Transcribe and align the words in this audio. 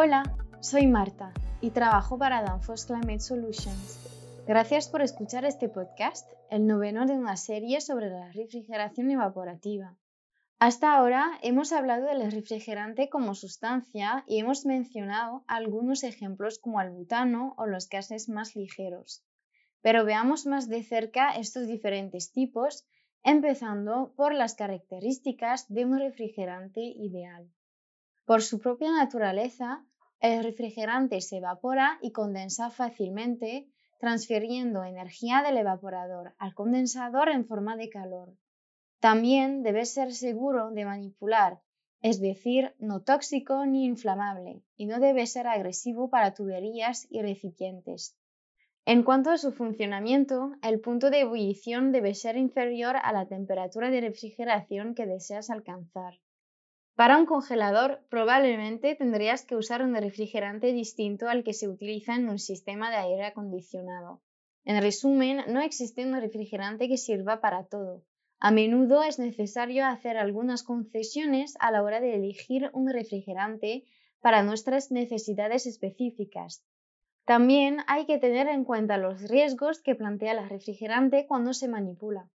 Hola, 0.00 0.22
soy 0.60 0.86
Marta 0.86 1.32
y 1.60 1.70
trabajo 1.70 2.18
para 2.18 2.40
Danfoss 2.40 2.86
Climate 2.86 3.18
Solutions. 3.18 3.98
Gracias 4.46 4.86
por 4.88 5.02
escuchar 5.02 5.44
este 5.44 5.68
podcast, 5.68 6.30
el 6.50 6.68
noveno 6.68 7.04
de 7.04 7.14
una 7.14 7.36
serie 7.36 7.80
sobre 7.80 8.08
la 8.08 8.30
refrigeración 8.30 9.10
evaporativa. 9.10 9.96
Hasta 10.60 10.94
ahora 10.94 11.32
hemos 11.42 11.72
hablado 11.72 12.06
del 12.06 12.30
refrigerante 12.30 13.08
como 13.08 13.34
sustancia 13.34 14.22
y 14.28 14.38
hemos 14.38 14.66
mencionado 14.66 15.42
algunos 15.48 16.04
ejemplos 16.04 16.60
como 16.60 16.80
el 16.80 16.90
butano 16.90 17.56
o 17.58 17.66
los 17.66 17.88
gases 17.88 18.28
más 18.28 18.54
ligeros. 18.54 19.24
Pero 19.80 20.04
veamos 20.04 20.46
más 20.46 20.68
de 20.68 20.84
cerca 20.84 21.32
estos 21.32 21.66
diferentes 21.66 22.30
tipos, 22.30 22.86
empezando 23.24 24.12
por 24.14 24.32
las 24.32 24.54
características 24.54 25.66
de 25.68 25.86
un 25.86 25.98
refrigerante 25.98 26.82
ideal. 26.82 27.50
Por 28.28 28.42
su 28.42 28.58
propia 28.58 28.92
naturaleza, 28.92 29.86
el 30.20 30.44
refrigerante 30.44 31.22
se 31.22 31.38
evapora 31.38 31.98
y 32.02 32.12
condensa 32.12 32.68
fácilmente, 32.68 33.70
transfiriendo 34.00 34.84
energía 34.84 35.40
del 35.42 35.56
evaporador 35.56 36.34
al 36.36 36.52
condensador 36.52 37.30
en 37.30 37.46
forma 37.46 37.78
de 37.78 37.88
calor. 37.88 38.34
También 39.00 39.62
debe 39.62 39.86
ser 39.86 40.12
seguro 40.12 40.70
de 40.72 40.84
manipular, 40.84 41.62
es 42.02 42.20
decir, 42.20 42.74
no 42.78 43.00
tóxico 43.02 43.64
ni 43.64 43.86
inflamable, 43.86 44.62
y 44.76 44.84
no 44.84 45.00
debe 45.00 45.24
ser 45.26 45.46
agresivo 45.46 46.10
para 46.10 46.34
tuberías 46.34 47.06
y 47.08 47.22
recipientes. 47.22 48.14
En 48.84 49.04
cuanto 49.04 49.30
a 49.30 49.38
su 49.38 49.52
funcionamiento, 49.52 50.52
el 50.60 50.80
punto 50.80 51.08
de 51.08 51.20
ebullición 51.20 51.92
debe 51.92 52.14
ser 52.14 52.36
inferior 52.36 52.96
a 53.02 53.10
la 53.10 53.26
temperatura 53.26 53.88
de 53.88 54.02
refrigeración 54.02 54.94
que 54.94 55.06
deseas 55.06 55.48
alcanzar. 55.48 56.18
Para 56.98 57.16
un 57.16 57.26
congelador 57.26 58.02
probablemente 58.08 58.96
tendrías 58.96 59.44
que 59.46 59.54
usar 59.54 59.84
un 59.84 59.94
refrigerante 59.94 60.72
distinto 60.72 61.28
al 61.28 61.44
que 61.44 61.52
se 61.52 61.68
utiliza 61.68 62.16
en 62.16 62.28
un 62.28 62.40
sistema 62.40 62.90
de 62.90 62.96
aire 62.96 63.24
acondicionado. 63.24 64.20
En 64.64 64.82
resumen, 64.82 65.44
no 65.46 65.60
existe 65.60 66.04
un 66.04 66.20
refrigerante 66.20 66.88
que 66.88 66.96
sirva 66.96 67.40
para 67.40 67.62
todo. 67.66 68.02
A 68.40 68.50
menudo 68.50 69.04
es 69.04 69.20
necesario 69.20 69.86
hacer 69.86 70.16
algunas 70.16 70.64
concesiones 70.64 71.54
a 71.60 71.70
la 71.70 71.84
hora 71.84 72.00
de 72.00 72.16
elegir 72.16 72.68
un 72.72 72.88
refrigerante 72.88 73.84
para 74.20 74.42
nuestras 74.42 74.90
necesidades 74.90 75.66
específicas. 75.66 76.64
También 77.24 77.76
hay 77.86 78.06
que 78.06 78.18
tener 78.18 78.48
en 78.48 78.64
cuenta 78.64 78.96
los 78.96 79.22
riesgos 79.22 79.80
que 79.80 79.94
plantea 79.94 80.32
el 80.32 80.48
refrigerante 80.48 81.26
cuando 81.28 81.54
se 81.54 81.68
manipula. 81.68 82.28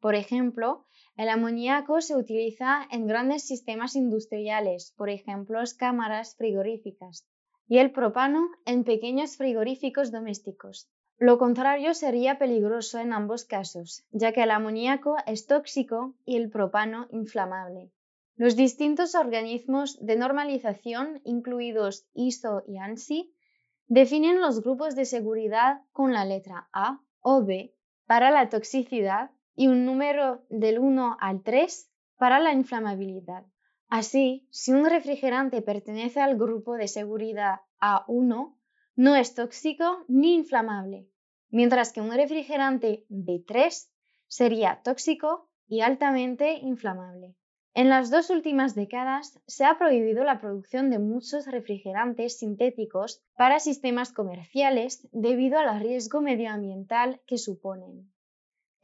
Por 0.00 0.14
ejemplo, 0.14 0.84
el 1.16 1.28
amoníaco 1.28 2.00
se 2.00 2.14
utiliza 2.16 2.86
en 2.90 3.06
grandes 3.06 3.42
sistemas 3.42 3.96
industriales, 3.96 4.94
por 4.96 5.10
ejemplo, 5.10 5.60
cámaras 5.76 6.36
frigoríficas, 6.36 7.26
y 7.66 7.78
el 7.78 7.90
propano 7.90 8.48
en 8.64 8.84
pequeños 8.84 9.36
frigoríficos 9.36 10.12
domésticos. 10.12 10.88
Lo 11.18 11.36
contrario 11.36 11.94
sería 11.94 12.38
peligroso 12.38 13.00
en 13.00 13.12
ambos 13.12 13.44
casos, 13.44 14.04
ya 14.12 14.32
que 14.32 14.44
el 14.44 14.52
amoníaco 14.52 15.16
es 15.26 15.46
tóxico 15.46 16.14
y 16.24 16.36
el 16.36 16.48
propano 16.48 17.08
inflamable. 17.10 17.90
Los 18.36 18.54
distintos 18.54 19.16
organismos 19.16 19.98
de 20.00 20.14
normalización, 20.14 21.20
incluidos 21.24 22.06
ISO 22.14 22.62
y 22.68 22.78
ANSI, 22.78 23.34
definen 23.88 24.40
los 24.40 24.62
grupos 24.62 24.94
de 24.94 25.06
seguridad 25.06 25.82
con 25.90 26.12
la 26.12 26.24
letra 26.24 26.68
A 26.72 27.00
o 27.20 27.44
B 27.44 27.74
para 28.06 28.30
la 28.30 28.48
toxicidad 28.48 29.32
y 29.58 29.66
un 29.66 29.84
número 29.84 30.44
del 30.50 30.78
1 30.78 31.16
al 31.18 31.42
3 31.42 31.90
para 32.16 32.38
la 32.38 32.52
inflamabilidad. 32.52 33.44
Así, 33.88 34.46
si 34.52 34.72
un 34.72 34.88
refrigerante 34.88 35.62
pertenece 35.62 36.20
al 36.20 36.38
grupo 36.38 36.74
de 36.74 36.86
seguridad 36.86 37.62
A1, 37.80 38.54
no 38.94 39.16
es 39.16 39.34
tóxico 39.34 40.04
ni 40.06 40.36
inflamable, 40.36 41.08
mientras 41.50 41.92
que 41.92 42.00
un 42.00 42.12
refrigerante 42.12 43.04
B3 43.10 43.90
sería 44.28 44.80
tóxico 44.84 45.50
y 45.66 45.80
altamente 45.80 46.52
inflamable. 46.52 47.34
En 47.74 47.88
las 47.88 48.12
dos 48.12 48.30
últimas 48.30 48.76
décadas 48.76 49.40
se 49.48 49.64
ha 49.64 49.76
prohibido 49.76 50.22
la 50.22 50.40
producción 50.40 50.88
de 50.88 51.00
muchos 51.00 51.46
refrigerantes 51.46 52.38
sintéticos 52.38 53.24
para 53.36 53.58
sistemas 53.58 54.12
comerciales 54.12 55.08
debido 55.10 55.58
al 55.58 55.80
riesgo 55.80 56.20
medioambiental 56.20 57.20
que 57.26 57.38
suponen. 57.38 58.08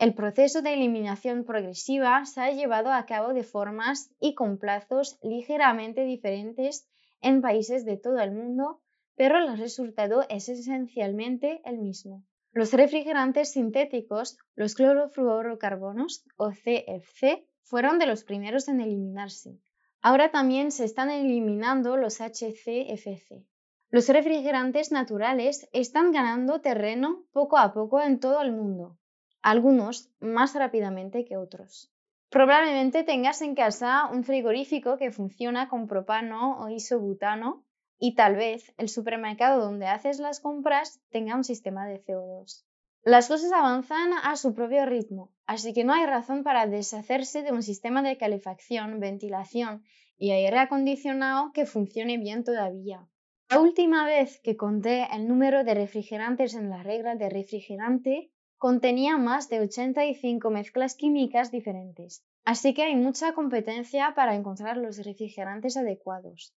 El 0.05 0.13
proceso 0.13 0.61
de 0.61 0.75
eliminación 0.75 1.45
progresiva 1.45 2.27
se 2.27 2.43
ha 2.43 2.51
llevado 2.51 2.93
a 2.93 3.07
cabo 3.07 3.33
de 3.33 3.43
formas 3.43 4.11
y 4.21 4.35
con 4.35 4.59
plazos 4.59 5.19
ligeramente 5.23 6.05
diferentes 6.05 6.87
en 7.23 7.41
países 7.41 7.87
de 7.87 7.97
todo 7.97 8.19
el 8.19 8.31
mundo, 8.31 8.83
pero 9.17 9.39
el 9.39 9.57
resultado 9.57 10.27
es 10.29 10.51
esencialmente 10.51 11.63
el 11.65 11.79
mismo. 11.79 12.23
Los 12.53 12.75
refrigerantes 12.75 13.53
sintéticos, 13.53 14.37
los 14.55 14.75
clorofluorocarbonos 14.75 16.27
o 16.37 16.51
CFC, 16.51 17.49
fueron 17.63 17.99
de 17.99 18.05
los 18.05 18.25
primeros 18.25 18.69
en 18.69 18.83
eliminarse. 18.83 19.59
Ahora 20.03 20.31
también 20.31 20.71
se 20.71 20.85
están 20.85 21.11
eliminando 21.11 21.97
los 21.97 22.21
HCFC. 22.21 23.43
Los 23.89 24.11
refrigerantes 24.11 24.93
naturales 24.93 25.67
están 25.73 26.13
ganando 26.13 26.61
terreno 26.61 27.25
poco 27.33 27.57
a 27.57 27.73
poco 27.73 28.03
en 28.03 28.21
todo 28.21 28.43
el 28.43 28.53
mundo, 28.53 28.99
algunos 29.45 30.11
más 30.21 30.55
rápidamente 30.55 31.27
que 31.27 31.37
otros. 31.37 31.93
Probablemente 32.31 33.05
tengas 33.05 33.43
en 33.43 33.55
casa 33.55 34.09
un 34.11 34.25
frigorífico 34.25 34.97
que 34.97 35.13
funciona 35.13 35.69
con 35.69 35.87
propano 35.87 36.59
o 36.61 36.71
isobutano 36.71 37.63
y 37.99 38.15
tal 38.15 38.37
vez 38.37 38.73
el 38.79 38.89
supermercado 38.89 39.61
donde 39.63 39.87
haces 39.87 40.19
las 40.19 40.41
compras 40.41 40.99
tenga 41.11 41.37
un 41.37 41.45
sistema 41.45 41.87
de 41.87 42.03
CO2. 42.03 42.65
Las 43.03 43.29
cosas 43.29 43.53
avanzan 43.53 44.15
a 44.15 44.35
su 44.37 44.55
propio 44.55 44.87
ritmo, 44.87 45.31
así 45.47 45.75
que 45.75 45.85
no 45.85 45.93
hay 45.93 46.07
razón 46.07 46.43
para 46.43 46.67
deshacerse 46.67 47.43
de 47.43 47.53
un 47.53 47.63
sistema 47.63 48.03
de 48.03 48.17
calefacción, 48.17 48.99
ventilación 48.99 49.85
y 50.17 50.31
aire 50.31 50.59
acondicionado 50.59 51.53
que 51.53 51.67
funcione 51.67 52.17
bien 52.17 52.45
todavía. 52.45 53.07
La 53.51 53.61
última 53.61 54.07
vez 54.07 54.41
que 54.41 54.57
conté 54.57 55.07
el 55.13 55.29
número 55.29 55.65
de 55.65 55.75
refrigerantes 55.75 56.55
en 56.55 56.71
la 56.71 56.83
regla 56.83 57.15
de 57.15 57.29
refrigerante 57.29 58.31
contenía 58.59 59.17
más 59.19 59.49
de 59.49 59.61
85 59.61 60.51
mezclas 60.51 60.95
químicas 60.95 61.51
diferentes, 61.51 62.25
así 62.45 62.75
que 62.75 62.83
hay 62.85 62.97
mucha 62.97 63.33
competencia 63.33 64.15
para 64.15 64.35
encontrar 64.35 64.77
los 64.77 64.99
refrigerantes 65.05 65.77
adecuados. 65.77 66.55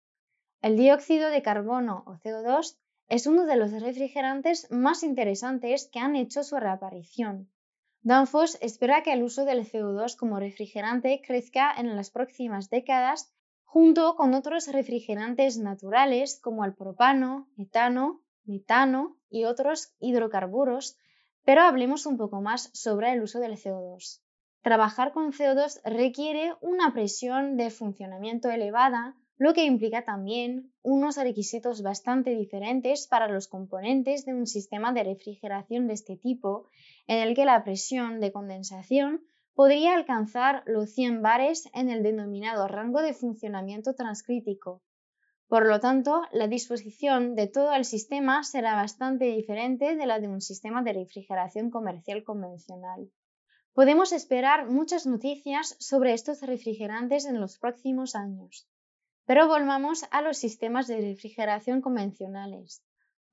El 0.61 0.77
dióxido 0.77 1.31
de 1.31 1.43
carbono 1.43 2.05
o 2.07 2.15
CO2 2.15 2.79
es 3.09 3.27
uno 3.27 3.45
de 3.45 3.57
los 3.57 3.73
refrigerantes 3.73 4.71
más 4.71 5.03
interesantes 5.03 5.89
que 5.93 5.99
han 5.99 6.17
hecho 6.17 6.43
su 6.43 6.57
reaparición. 6.57 7.51
Danfoss 8.03 8.59
espera 8.61 9.03
que 9.03 9.13
el 9.13 9.23
uso 9.23 9.45
del 9.45 9.67
CO2 9.71 10.17
como 10.17 10.39
refrigerante 10.39 11.23
crezca 11.27 11.73
en 11.77 11.95
las 11.97 12.11
próximas 12.11 12.69
décadas 12.71 13.33
junto 13.65 14.15
con 14.15 14.35
otros 14.35 14.69
refrigerantes 14.69 15.59
naturales 15.59 16.39
como 16.41 16.65
el 16.65 16.75
propano, 16.75 17.49
etano, 17.57 18.23
metano 18.45 19.17
y 19.31 19.45
otros 19.45 19.95
hidrocarburos 20.01 20.97
pero 21.45 21.63
hablemos 21.63 22.07
un 22.07 22.17
poco 22.17 22.41
más 22.41 22.71
sobre 22.73 23.13
el 23.13 23.23
uso 23.23 23.39
del 23.41 23.57
CO2. 23.57 24.21
Trabajar 24.63 25.13
con 25.13 25.33
CO2 25.33 25.81
requiere 25.85 26.55
una 26.63 26.93
presión 26.93 27.57
de 27.57 27.71
funcionamiento 27.71 28.51
elevada, 28.51 29.15
lo 29.37 29.53
que 29.53 29.65
implica 29.65 30.05
también 30.05 30.73
unos 30.83 31.17
requisitos 31.17 31.83
bastante 31.83 32.31
diferentes 32.31 33.07
para 33.07 33.29
los 33.29 33.49
componentes 33.49 34.25
de 34.25 34.33
un 34.33 34.47
sistema 34.47 34.93
de 34.93 35.05
refrigeración 35.05 35.87
de 35.87 35.95
este 35.95 36.17
tipo, 36.17 36.69
en 37.07 37.19
el 37.19 37.35
que 37.35 37.45
la 37.45 37.63
presión 37.63 38.21
de 38.21 38.33
condensación 38.33 39.23
podría 39.55 39.95
alcanzar 39.95 40.63
los 40.67 40.91
100 40.93 41.21
bares 41.21 41.69
en 41.75 41.91
el 41.91 42.03
denominado 42.03 42.67
rango 42.67 43.03
de 43.03 43.13
funcionamiento 43.13 43.95
transcrítico, 43.95 44.83
por 45.49 45.67
lo 45.67 45.79
tanto, 45.79 46.23
la 46.33 46.49
disposición 46.49 47.35
de 47.35 47.47
todo 47.47 47.75
el 47.75 47.85
sistema 47.85 48.43
será 48.43 48.75
bastante 48.75 49.27
diferente 49.27 49.95
de 49.95 50.07
la 50.07 50.19
de 50.19 50.29
un 50.29 50.41
sistema 50.41 50.83
de 50.83 50.95
refrigeración 50.95 51.71
comercial 51.71 52.25
convencional. 52.25 53.11
Podemos 53.75 54.13
esperar 54.13 54.71
muchas 54.71 55.07
noticias 55.07 55.77
sobre 55.81 56.15
estos 56.15 56.41
refrigerantes 56.43 57.27
en 57.27 57.41
los 57.41 57.59
próximos 57.59 58.15
años. 58.15 58.69
Pero 59.27 59.49
volvamos 59.49 60.05
a 60.11 60.23
los 60.23 60.39
sistemas 60.39 60.87
de 60.87 61.01
refrigeración 61.01 61.81
convencionales. 61.81 62.83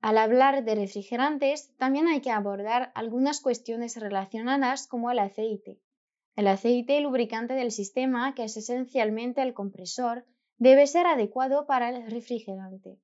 Al 0.00 0.18
hablar 0.18 0.64
de 0.64 0.74
refrigerantes, 0.74 1.74
también 1.76 2.08
hay 2.08 2.20
que 2.20 2.32
abordar 2.32 2.90
algunas 2.94 3.40
cuestiones 3.40 3.96
relacionadas 3.96 4.88
como 4.88 5.10
el 5.10 5.20
aceite. 5.20 5.80
El 6.34 6.48
aceite 6.48 7.00
lubricante 7.00 7.54
del 7.54 7.70
sistema, 7.70 8.34
que 8.34 8.44
es 8.44 8.56
esencialmente 8.56 9.42
el 9.42 9.54
compresor, 9.54 10.26
debe 10.66 10.86
ser 10.86 11.06
adecuado 11.08 11.66
para 11.66 11.88
el 11.90 12.08
refrigerante. 12.08 13.00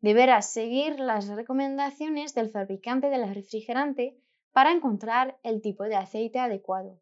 Deberás 0.00 0.52
seguir 0.52 1.00
las 1.00 1.26
recomendaciones 1.26 2.36
del 2.36 2.50
fabricante 2.50 3.08
del 3.10 3.34
refrigerante 3.34 4.16
para 4.52 4.70
encontrar 4.70 5.36
el 5.42 5.60
tipo 5.60 5.82
de 5.82 5.96
aceite 5.96 6.38
adecuado. 6.38 7.00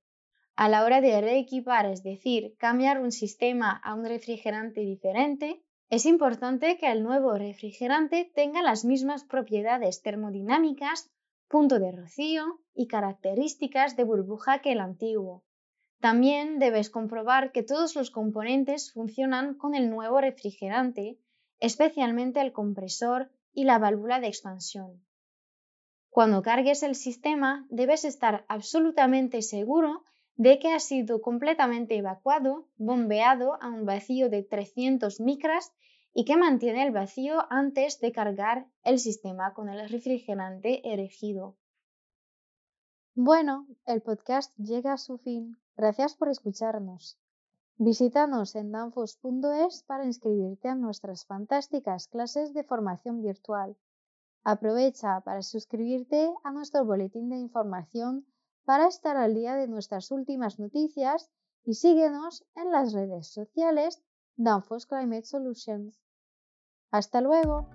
A 0.56 0.71
la 0.71 0.85
hora 0.85 1.03
de 1.03 1.21
reequipar, 1.21 1.85
es 1.85 2.03
decir, 2.03 2.56
cambiar 2.56 3.03
un 3.03 3.12
sistema 3.12 3.71
a 3.85 3.93
un 3.93 4.06
refrigerante 4.06 4.81
diferente, 4.81 5.62
Es 5.91 6.06
importante 6.06 6.79
que 6.79 6.91
el 6.91 7.03
nuevo 7.03 7.35
refrigerante 7.35 8.33
tenga 8.35 8.62
las 8.62 8.83
mismas 8.83 9.25
propiedades 9.25 10.00
termodinámicas, 10.00 11.11
punto 11.49 11.79
de 11.79 11.93
rocío 11.93 12.44
y 12.73 12.87
características 12.87 13.94
de 13.94 14.05
burbuja 14.05 14.61
que 14.62 14.73
el 14.73 14.81
antiguo. 14.81 15.44
También 16.02 16.58
debes 16.58 16.90
comprobar 16.90 17.52
que 17.52 17.62
todos 17.62 17.94
los 17.94 18.10
componentes 18.10 18.93
funcionan 18.93 19.54
con 19.54 19.76
el 19.76 19.88
nuevo 19.88 20.20
refrigerante, 20.20 21.20
especialmente 21.60 22.40
el 22.40 22.52
compresor 22.52 23.31
y 23.52 23.62
la 23.62 23.78
válvula 23.78 24.19
de 24.19 24.26
expansión. 24.26 25.00
Cuando 26.10 26.43
cargues 26.43 26.82
el 26.82 26.96
sistema, 26.96 27.69
debes 27.70 28.04
estar 28.04 28.44
absolutamente 28.49 29.43
seguro 29.43 30.02
de 30.34 30.58
que 30.58 30.72
ha 30.72 30.81
sido 30.81 31.22
completamente 31.22 31.96
evacuado, 31.96 32.66
bombeado 32.78 33.62
a 33.62 33.69
un 33.69 33.87
vacío 33.87 34.28
de 34.28 34.43
300 34.43 35.20
micras 35.20 35.72
y 36.12 36.25
que 36.25 36.37
mantiene 36.37 36.82
el 36.82 36.90
vacío 36.90 37.46
antes 37.48 38.00
de 38.00 38.10
cargar 38.10 38.66
el 38.82 38.98
sistema 38.98 39.55
con 39.55 39.69
el 39.69 39.88
refrigerante 39.88 40.81
erigido. 40.93 41.56
Bueno, 43.14 43.69
el 43.87 44.02
podcast 44.02 44.52
llega 44.58 44.94
a 44.94 44.98
su 44.98 45.19
fin. 45.19 45.62
Gracias 45.76 46.14
por 46.14 46.28
escucharnos. 46.28 47.19
Visítanos 47.78 48.54
en 48.54 48.70
danfos.es 48.70 49.82
para 49.84 50.04
inscribirte 50.04 50.69
a 50.69 50.74
nuestras 50.74 51.24
fantásticas 51.24 52.08
clases 52.08 52.52
de 52.54 52.64
formación 52.64 53.22
virtual. 53.22 53.76
Aprovecha 54.44 55.20
para 55.20 55.42
suscribirte 55.42 56.32
a 56.44 56.52
nuestro 56.52 56.84
boletín 56.84 57.28
de 57.28 57.36
información 57.36 58.26
para 58.64 58.86
estar 58.86 59.16
al 59.16 59.34
día 59.34 59.54
de 59.54 59.69
nuestras 59.69 60.10
últimas 60.10 60.58
noticias 60.58 61.30
y 61.64 61.74
síguenos 61.74 62.44
en 62.54 62.70
las 62.70 62.92
redes 62.92 63.28
sociales 63.28 64.02
Danfoss 64.36 64.86
Climate 64.86 65.24
Solutions. 65.24 66.00
Hasta 66.90 67.20
luego. 67.20 67.69